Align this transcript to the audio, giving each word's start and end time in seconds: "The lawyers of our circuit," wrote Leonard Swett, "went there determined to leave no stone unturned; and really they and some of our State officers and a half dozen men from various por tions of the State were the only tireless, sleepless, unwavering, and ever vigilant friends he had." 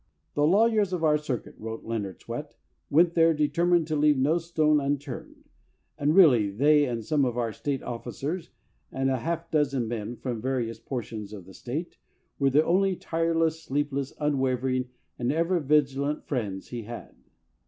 "The 0.33 0.47
lawyers 0.47 0.93
of 0.93 1.03
our 1.03 1.19
circuit," 1.19 1.53
wrote 1.59 1.83
Leonard 1.85 2.21
Swett, 2.21 2.55
"went 2.89 3.13
there 3.13 3.35
determined 3.35 3.85
to 3.85 3.95
leave 3.95 4.17
no 4.17 4.39
stone 4.39 4.79
unturned; 4.79 5.47
and 5.95 6.15
really 6.15 6.49
they 6.49 6.85
and 6.85 7.05
some 7.05 7.23
of 7.23 7.37
our 7.37 7.53
State 7.53 7.83
officers 7.83 8.49
and 8.91 9.11
a 9.11 9.17
half 9.17 9.51
dozen 9.51 9.87
men 9.87 10.15
from 10.15 10.41
various 10.41 10.79
por 10.79 11.03
tions 11.03 11.33
of 11.33 11.45
the 11.45 11.53
State 11.53 11.99
were 12.39 12.49
the 12.49 12.65
only 12.65 12.95
tireless, 12.95 13.61
sleepless, 13.61 14.11
unwavering, 14.19 14.89
and 15.19 15.31
ever 15.31 15.59
vigilant 15.59 16.25
friends 16.25 16.69
he 16.69 16.81
had." 16.85 17.13